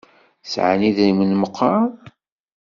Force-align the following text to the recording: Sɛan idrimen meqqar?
Sɛan 0.51 0.87
idrimen 0.89 1.31
meqqar? 1.41 1.85